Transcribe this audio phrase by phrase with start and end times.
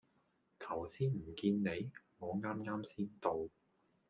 [0.57, 1.91] 頭先唔見你？
[2.17, 3.37] 我啱啱先到